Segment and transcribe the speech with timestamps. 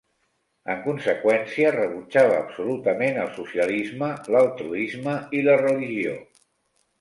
[0.75, 6.17] En conseqüència, rebutjava absolutament el socialisme, l'altruisme i la religió.